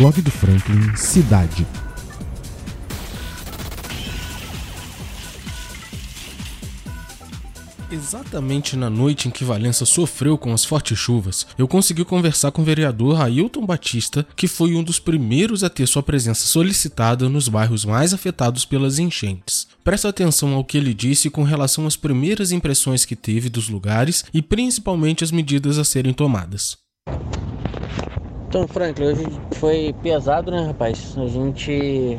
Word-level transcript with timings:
Blog 0.00 0.22
do 0.22 0.30
Franklin 0.30 0.96
Cidade. 0.96 1.66
Exatamente 7.92 8.76
na 8.78 8.88
noite 8.88 9.28
em 9.28 9.30
que 9.30 9.44
Valença 9.44 9.84
sofreu 9.84 10.38
com 10.38 10.54
as 10.54 10.64
fortes 10.64 10.98
chuvas, 10.98 11.46
eu 11.58 11.68
consegui 11.68 12.02
conversar 12.02 12.50
com 12.50 12.62
o 12.62 12.64
vereador 12.64 13.20
Ailton 13.20 13.66
Batista, 13.66 14.26
que 14.34 14.48
foi 14.48 14.74
um 14.74 14.82
dos 14.82 14.98
primeiros 14.98 15.62
a 15.62 15.68
ter 15.68 15.86
sua 15.86 16.02
presença 16.02 16.46
solicitada 16.46 17.28
nos 17.28 17.46
bairros 17.46 17.84
mais 17.84 18.14
afetados 18.14 18.64
pelas 18.64 18.98
enchentes. 18.98 19.68
Presta 19.84 20.08
atenção 20.08 20.54
ao 20.54 20.64
que 20.64 20.78
ele 20.78 20.94
disse 20.94 21.28
com 21.28 21.42
relação 21.42 21.86
às 21.86 21.98
primeiras 21.98 22.52
impressões 22.52 23.04
que 23.04 23.14
teve 23.14 23.50
dos 23.50 23.68
lugares 23.68 24.24
e 24.32 24.40
principalmente 24.40 25.22
as 25.22 25.30
medidas 25.30 25.76
a 25.76 25.84
serem 25.84 26.14
tomadas. 26.14 26.78
Então, 28.50 28.66
Franklin, 28.66 29.06
hoje 29.06 29.26
foi 29.52 29.94
pesado, 30.02 30.50
né, 30.50 30.66
rapaz? 30.66 31.14
A 31.16 31.26
gente 31.28 32.18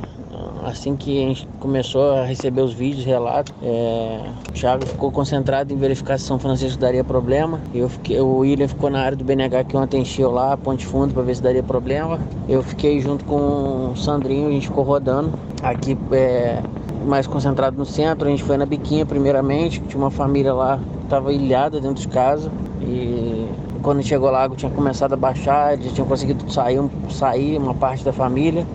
assim 0.63 0.95
que 0.95 1.22
a 1.22 1.27
gente 1.27 1.45
começou 1.59 2.13
a 2.13 2.23
receber 2.23 2.62
os 2.62 2.73
vídeos, 2.73 3.03
relatos, 3.03 3.53
é, 3.62 4.22
o 4.48 4.53
Thiago 4.53 4.86
ficou 4.86 5.12
concentrado 5.12 5.73
em 5.73 5.75
verificar 5.75 6.17
se 6.17 6.23
São 6.23 6.39
Francisco 6.39 6.80
daria 6.80 7.03
problema. 7.03 7.59
Eu 7.73 7.89
fiquei, 7.89 8.17
o 8.22 8.38
William 8.38 8.70
ficou 8.70 8.89
na 8.89 9.02
área 9.02 9.17
do 9.17 9.25
BNH 9.25 9.66
que 9.66 9.75
ontem 9.75 10.03
encheu 10.03 10.31
lá, 10.31 10.55
Ponte 10.55 10.86
Fundo, 10.86 11.13
para 11.13 11.22
ver 11.22 11.36
se 11.36 11.44
daria 11.44 11.62
problema. 11.62 12.17
Eu 12.48 12.63
fiquei 12.63 13.02
junto 13.02 13.25
com 13.25 13.91
o 13.91 13.95
Sandrinho, 13.98 14.48
a 14.48 14.52
gente 14.52 14.67
ficou 14.70 14.86
rodando. 14.86 15.38
Aqui 15.61 15.98
é, 16.13 16.63
mais 17.05 17.27
concentrado 17.27 17.77
no 17.77 17.86
centro, 17.86 18.30
a 18.30 18.31
gente 18.31 18.44
foi 18.44 18.55
na 18.55 18.66
Biquinha 18.66 19.05
primeiramente, 19.05 19.81
tinha 19.81 20.02
uma 20.02 20.11
família 20.11 20.53
lá, 20.53 20.80
estava 21.03 21.34
ilhada 21.34 21.81
dentro 21.81 22.02
de 22.02 22.08
casa. 22.08 22.50
E 22.81 23.50
quando 23.81 24.03
chegou 24.03 24.30
lá, 24.30 24.40
a 24.40 24.44
água 24.44 24.55
tinha 24.55 24.71
começado 24.71 25.13
a 25.13 25.17
baixar, 25.17 25.73
eles 25.73 25.91
tinham 25.94 26.08
conseguido 26.08 26.52
sair, 26.52 26.80
sair 27.09 27.58
uma 27.58 27.73
parte 27.73 28.03
da 28.03 28.14
família. 28.14 28.66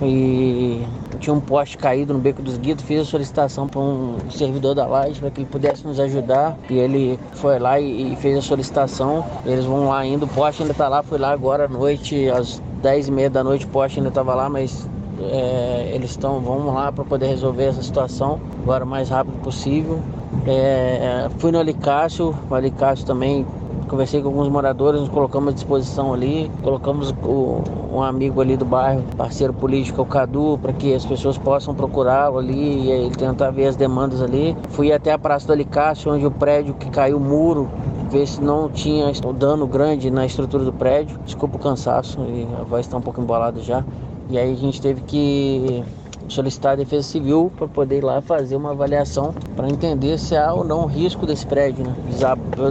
E 0.00 0.86
tinha 1.18 1.34
um 1.34 1.40
poste 1.40 1.76
caído 1.76 2.14
no 2.14 2.20
Beco 2.20 2.40
dos 2.40 2.56
Guidos, 2.56 2.84
fiz 2.84 3.00
a 3.00 3.04
solicitação 3.04 3.66
para 3.66 3.80
um 3.80 4.16
servidor 4.30 4.74
da 4.74 4.86
Laje 4.86 5.18
para 5.18 5.30
que 5.30 5.40
ele 5.40 5.48
pudesse 5.50 5.84
nos 5.84 5.98
ajudar. 5.98 6.56
E 6.70 6.78
ele 6.78 7.18
foi 7.32 7.58
lá 7.58 7.80
e, 7.80 8.12
e, 8.12 8.16
fez 8.16 8.38
a 8.38 8.42
solicitação. 8.42 9.24
Eles 9.44 9.64
vão 9.64 9.88
lá 9.88 9.98
ainda, 9.98 10.24
o 10.24 10.28
poste 10.28 10.62
ainda 10.62 10.72
está 10.72 10.88
lá, 10.88 11.02
fui 11.02 11.18
lá 11.18 11.32
agora 11.32 11.64
à 11.64 11.68
noite, 11.68 12.28
às 12.28 12.62
10 12.82 13.08
e 13.08 13.10
meia 13.10 13.30
da 13.30 13.42
noite, 13.42 13.64
o 13.64 13.68
poste 13.68 13.98
ainda 13.98 14.10
estava 14.10 14.34
lá, 14.34 14.48
mas 14.48 14.88
é, 15.20 15.90
eles 15.92 16.10
estão, 16.10 16.40
vamos 16.40 16.72
lá 16.72 16.92
para 16.92 17.04
poder 17.04 17.26
resolver 17.26 17.64
essa 17.64 17.82
situação 17.82 18.40
agora 18.62 18.84
o 18.84 18.86
mais 18.86 19.08
rápido 19.08 19.34
possível. 19.42 20.00
É, 20.46 21.28
fui 21.38 21.50
no 21.50 21.58
Alicácio, 21.58 22.34
o 22.48 22.54
Alicácio 22.54 23.04
também 23.04 23.44
conversei 23.88 24.20
com 24.20 24.28
alguns 24.28 24.48
moradores, 24.48 25.00
nos 25.00 25.08
colocamos 25.08 25.48
à 25.48 25.52
disposição 25.52 26.12
ali, 26.14 26.50
colocamos 26.62 27.10
o, 27.22 27.62
um 27.92 28.02
amigo 28.02 28.40
ali 28.40 28.56
do 28.56 28.64
bairro, 28.64 29.02
parceiro 29.16 29.52
político, 29.52 30.02
o 30.02 30.06
Cadu, 30.06 30.58
para 30.60 30.72
que 30.72 30.94
as 30.94 31.04
pessoas 31.04 31.36
possam 31.38 31.74
procurá-lo 31.74 32.38
ali 32.38 33.06
e 33.06 33.10
tentar 33.10 33.50
ver 33.50 33.66
as 33.66 33.76
demandas 33.76 34.22
ali. 34.22 34.56
Fui 34.70 34.92
até 34.92 35.12
a 35.12 35.18
Praça 35.18 35.46
do 35.46 35.52
Alicácio, 35.52 36.12
onde 36.12 36.26
o 36.26 36.30
prédio 36.30 36.74
que 36.74 36.90
caiu 36.90 37.16
o 37.16 37.20
muro, 37.20 37.68
ver 38.10 38.26
se 38.26 38.40
não 38.40 38.68
tinha 38.68 39.10
dano 39.36 39.66
grande 39.66 40.10
na 40.10 40.26
estrutura 40.26 40.64
do 40.64 40.72
prédio. 40.72 41.18
Desculpa 41.24 41.56
o 41.56 41.58
cansaço, 41.58 42.18
a 42.60 42.64
voz 42.64 42.86
está 42.86 42.96
um 42.96 43.02
pouco 43.02 43.20
embolada 43.20 43.60
já. 43.60 43.82
E 44.30 44.38
aí 44.38 44.52
a 44.52 44.56
gente 44.56 44.80
teve 44.80 45.00
que 45.02 45.82
solicitar 46.28 46.72
a 46.72 46.76
Defesa 46.76 47.08
Civil 47.08 47.50
para 47.56 47.66
poder 47.66 47.98
ir 47.98 48.04
lá 48.04 48.20
fazer 48.20 48.56
uma 48.56 48.70
avaliação 48.70 49.34
para 49.56 49.68
entender 49.68 50.18
se 50.18 50.36
há 50.36 50.52
ou 50.52 50.64
não 50.64 50.86
risco 50.86 51.26
desse 51.26 51.46
prédio. 51.46 51.84
Né? 51.84 51.94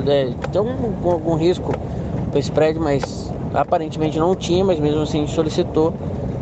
É, 0.07 0.33
tem 0.51 0.59
algum, 0.59 1.09
algum 1.09 1.35
risco 1.35 1.73
para 2.29 2.39
esse 2.39 2.51
prédio, 2.51 2.81
mas 2.81 3.31
aparentemente 3.53 4.19
não 4.19 4.35
tinha, 4.35 4.63
mas 4.63 4.79
mesmo 4.79 5.01
assim 5.01 5.25
solicitou 5.27 5.93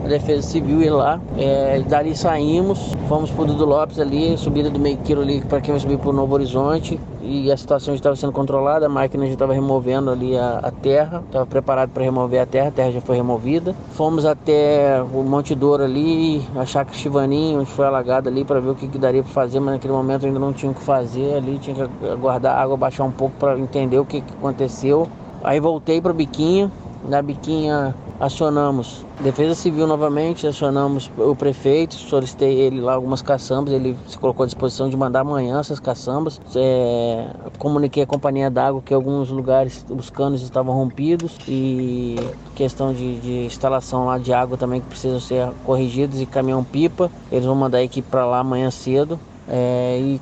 Defesa 0.07 0.41
Civil 0.41 0.81
ir 0.81 0.89
lá. 0.89 1.19
É, 1.37 1.79
dali 1.87 2.15
saímos, 2.15 2.79
fomos 3.07 3.31
para 3.31 3.43
o 3.43 3.45
Dudu 3.45 3.65
Lopes 3.65 3.99
ali, 3.99 4.37
subida 4.37 4.69
do 4.69 4.79
meio 4.79 4.97
quilo 4.97 5.21
ali 5.21 5.41
para 5.41 5.61
quem 5.61 5.71
vai 5.71 5.79
subir 5.79 5.97
para 5.97 6.09
o 6.09 6.13
Novo 6.13 6.33
Horizonte. 6.33 6.99
E 7.21 7.51
a 7.51 7.57
situação 7.57 7.93
já 7.93 7.97
estava 7.97 8.15
sendo 8.15 8.31
controlada, 8.31 8.85
a 8.85 8.89
máquina 8.89 9.25
já 9.25 9.33
estava 9.33 9.51
removendo 9.51 10.11
ali 10.11 10.37
a, 10.37 10.59
a 10.61 10.71
terra, 10.71 11.23
estava 11.25 11.45
preparado 11.45 11.89
para 11.89 12.03
remover 12.03 12.39
a 12.39 12.45
terra, 12.45 12.67
a 12.67 12.71
terra 12.71 12.91
já 12.91 13.01
foi 13.01 13.15
removida. 13.15 13.75
Fomos 13.93 14.25
até 14.25 15.01
o 15.01 15.23
Monte 15.23 15.55
Douro 15.55 15.83
ali, 15.83 16.47
a 16.55 16.65
Chácara 16.67 16.95
Chivaninho, 16.95 17.61
onde 17.61 17.71
foi 17.71 17.87
alagado 17.87 18.29
ali 18.29 18.45
para 18.45 18.59
ver 18.59 18.69
o 18.69 18.75
que, 18.75 18.87
que 18.87 18.99
daria 18.99 19.23
para 19.23 19.31
fazer, 19.31 19.59
mas 19.59 19.73
naquele 19.73 19.93
momento 19.93 20.27
ainda 20.27 20.37
não 20.37 20.53
tinha 20.53 20.71
o 20.71 20.75
que 20.75 20.83
fazer 20.83 21.35
ali, 21.35 21.57
tinha 21.57 21.75
que 21.75 22.07
aguardar 22.07 22.55
a 22.55 22.61
água 22.61 22.77
baixar 22.77 23.05
um 23.05 23.11
pouco 23.11 23.35
para 23.39 23.57
entender 23.57 23.97
o 23.97 24.05
que, 24.05 24.21
que 24.21 24.33
aconteceu. 24.33 25.07
Aí 25.43 25.59
voltei 25.59 25.99
para 25.99 26.11
o 26.11 26.15
Biquinho, 26.15 26.71
na 27.07 27.21
Biquinha 27.21 27.95
acionamos 28.19 29.05
Defesa 29.19 29.55
Civil 29.55 29.87
novamente, 29.87 30.45
acionamos 30.45 31.09
o 31.17 31.33
prefeito, 31.35 31.95
solicitei 31.95 32.59
ele 32.59 32.81
lá 32.81 32.93
algumas 32.93 33.21
caçambas, 33.21 33.73
ele 33.73 33.97
se 34.07 34.17
colocou 34.17 34.43
à 34.43 34.45
disposição 34.45 34.89
de 34.89 34.97
mandar 34.97 35.21
amanhã 35.21 35.59
essas 35.59 35.79
caçambas. 35.79 36.39
É, 36.53 37.29
comuniquei 37.57 38.03
a 38.03 38.07
companhia 38.07 38.49
d'água 38.49 38.81
que 38.83 38.93
alguns 38.93 39.29
lugares 39.29 39.85
os 39.89 40.09
canos 40.09 40.41
estavam 40.41 40.75
rompidos 40.75 41.37
e 41.47 42.17
questão 42.55 42.93
de, 42.93 43.19
de 43.21 43.45
instalação 43.45 44.05
lá 44.05 44.17
de 44.17 44.33
água 44.33 44.57
também 44.57 44.81
que 44.81 44.87
precisam 44.87 45.19
ser 45.19 45.49
corrigidos 45.63 46.19
e 46.19 46.25
caminhão-pipa. 46.25 47.09
Eles 47.31 47.45
vão 47.45 47.55
mandar 47.55 47.77
a 47.77 47.83
equipe 47.83 48.09
para 48.09 48.25
lá 48.25 48.39
amanhã 48.39 48.69
cedo. 48.69 49.17
É, 49.47 49.99
e 49.99 50.21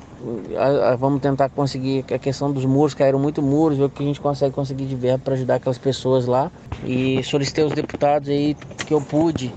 a, 0.56 0.90
a, 0.90 0.96
vamos 0.96 1.20
tentar 1.20 1.48
conseguir 1.48 2.04
a 2.12 2.18
questão 2.18 2.52
dos 2.52 2.64
muros, 2.64 2.92
caíram 2.92 3.18
muito 3.18 3.40
muros, 3.40 3.78
ver 3.78 3.84
o 3.84 3.90
que 3.90 4.02
a 4.02 4.06
gente 4.06 4.20
consegue 4.20 4.54
conseguir 4.54 4.84
de 4.84 4.94
verba 4.94 5.22
para 5.24 5.34
ajudar 5.34 5.54
aquelas 5.56 5.78
pessoas 5.78 6.26
lá. 6.26 6.50
E 6.84 7.22
solicitei 7.24 7.64
aos 7.64 7.72
deputados 7.72 8.28
aí 8.28 8.54
que 8.86 8.92
eu 8.92 9.00
pude 9.00 9.52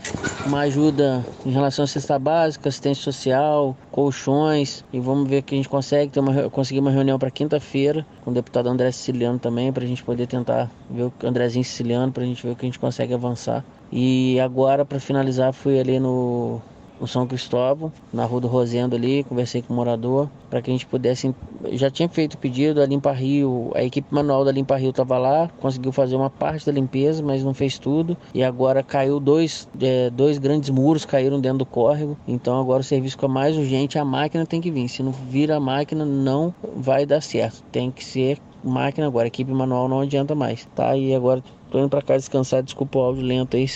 uma 0.45 0.61
ajuda 0.61 1.25
em 1.45 1.51
relação 1.51 1.83
à 1.83 1.87
cesta 1.87 2.17
básica, 2.17 2.69
assistência 2.69 3.03
social, 3.03 3.75
colchões 3.91 4.85
e 4.93 4.99
vamos 4.99 5.27
ver 5.29 5.39
o 5.39 5.43
que 5.43 5.55
a 5.55 5.57
gente 5.57 5.67
consegue 5.67 6.11
ter 6.11 6.19
uma, 6.21 6.49
conseguir 6.49 6.79
uma 6.79 6.91
reunião 6.91 7.19
para 7.19 7.29
quinta-feira 7.29 8.05
com 8.23 8.31
o 8.31 8.33
deputado 8.33 8.69
André 8.69 8.91
Siciliano 8.91 9.37
também 9.37 9.73
para 9.73 9.83
a 9.83 9.87
gente 9.87 10.03
poder 10.03 10.27
tentar 10.27 10.71
ver 10.89 11.03
o 11.03 11.13
Andrezinho 11.23 11.65
Siciliano 11.65 12.11
para 12.11 12.23
a 12.23 12.25
gente 12.25 12.41
ver 12.45 12.53
o 12.53 12.55
que 12.55 12.65
a 12.65 12.67
gente 12.69 12.79
consegue 12.79 13.13
avançar. 13.13 13.65
E 13.91 14.39
agora 14.39 14.85
para 14.85 14.99
finalizar 14.99 15.51
fui 15.51 15.79
ali 15.79 15.99
no 15.99 16.61
no 16.99 17.07
São 17.07 17.27
Cristóvão, 17.27 17.91
na 18.11 18.25
Rua 18.25 18.41
do 18.41 18.47
Rosendo 18.47 18.95
ali, 18.95 19.23
conversei 19.23 19.61
com 19.61 19.73
o 19.73 19.75
morador 19.75 20.29
para 20.49 20.61
que 20.61 20.69
a 20.69 20.73
gente 20.73 20.85
pudesse. 20.85 21.33
Já 21.71 21.89
tinha 21.89 22.07
feito 22.09 22.33
o 22.35 22.37
pedido, 22.37 22.81
a 22.81 22.85
Limpa 22.85 23.11
Rio, 23.11 23.71
a 23.75 23.83
equipe 23.83 24.07
manual 24.13 24.43
da 24.43 24.51
Limpa 24.51 24.75
Rio 24.77 24.91
estava 24.91 25.17
lá, 25.17 25.49
conseguiu 25.59 25.91
fazer 25.91 26.15
uma 26.15 26.29
parte 26.29 26.65
da 26.65 26.71
limpeza, 26.71 27.21
mas 27.23 27.43
não 27.43 27.53
fez 27.53 27.77
tudo. 27.77 28.17
E 28.33 28.43
agora 28.43 28.83
caiu 28.83 29.19
dois, 29.19 29.67
é, 29.81 30.09
dois 30.09 30.37
grandes 30.37 30.69
muros, 30.69 31.05
caíram 31.05 31.39
dentro 31.39 31.59
do 31.59 31.65
córrego. 31.65 32.17
Então 32.27 32.59
agora 32.59 32.81
o 32.81 32.83
serviço 32.83 33.15
fica 33.15 33.27
mais 33.27 33.57
urgente, 33.57 33.97
a 33.97 34.05
máquina 34.05 34.45
tem 34.45 34.61
que 34.61 34.71
vir. 34.71 34.87
Se 34.87 35.03
não 35.03 35.11
vir 35.11 35.51
a 35.51 35.59
máquina, 35.59 36.05
não 36.05 36.53
vai 36.75 37.05
dar 37.05 37.21
certo. 37.21 37.63
Tem 37.71 37.91
que 37.91 38.03
ser 38.03 38.39
máquina 38.63 39.07
agora, 39.07 39.27
equipe 39.27 39.51
manual 39.51 39.87
não 39.87 40.01
adianta 40.01 40.35
mais, 40.35 40.65
tá? 40.75 40.95
E 40.95 41.13
agora 41.13 41.43
tô 41.71 41.79
indo 41.79 41.89
para 41.89 42.01
casa 42.01 42.19
descansar, 42.19 42.63
desculpa 42.63 42.99
o 42.99 43.01
áudio 43.01 43.23
lento 43.23 43.55
aí, 43.55 43.67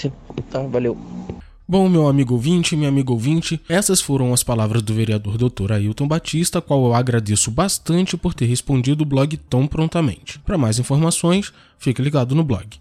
tá? 0.50 0.62
Valeu. 0.64 0.98
Bom, 1.72 1.88
meu 1.88 2.06
amigo 2.06 2.34
ouvinte, 2.34 2.76
minha 2.76 2.90
amiga 2.90 3.14
ouvinte, 3.14 3.58
essas 3.70 4.02
foram 4.02 4.34
as 4.34 4.44
palavras 4.44 4.82
do 4.82 4.94
vereador 4.94 5.38
Dr. 5.38 5.72
Ailton 5.72 6.06
Batista, 6.06 6.60
a 6.60 6.62
qual 6.62 6.84
eu 6.84 6.94
agradeço 6.94 7.50
bastante 7.50 8.18
por 8.18 8.34
ter 8.34 8.46
respondido 8.46 9.04
o 9.04 9.06
blog 9.06 9.38
tão 9.38 9.66
prontamente. 9.66 10.38
Para 10.40 10.58
mais 10.58 10.80
informações, 10.80 11.54
fique 11.80 12.02
ligado 12.02 12.36
no 12.36 12.44
blog. 12.44 12.81